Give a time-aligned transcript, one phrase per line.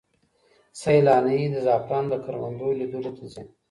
[0.79, 3.43] سیلانۍ د زعفرانو د کروندو لیدلو ته ځي.